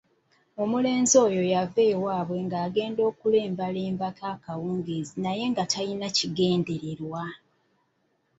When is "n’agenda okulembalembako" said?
2.43-4.23